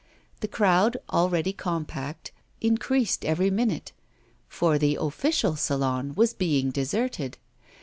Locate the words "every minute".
3.23-3.91